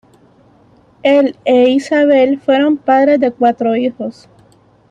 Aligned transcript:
Él 1.03 1.35
e 1.45 1.69
Isabel 1.69 2.39
fueron 2.39 2.77
padres 2.77 3.19
de 3.19 3.31
cuatro 3.31 3.75
hijos. 3.75 4.27